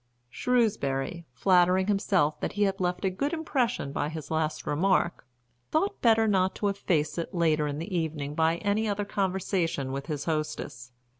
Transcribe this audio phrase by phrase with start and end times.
[0.31, 5.27] Shrewsbury, flattering himself that he had left a good impression by his last remark,
[5.69, 10.07] thought better not to efface it later in the evening by any other conversation with
[10.07, 10.91] his hostess.